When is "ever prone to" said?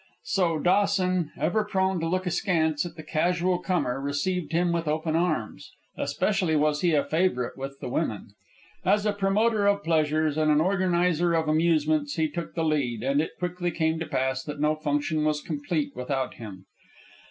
1.37-2.07